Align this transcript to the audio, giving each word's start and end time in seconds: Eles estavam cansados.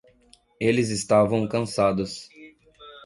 Eles 0.59 0.89
estavam 0.89 1.47
cansados. 1.47 2.27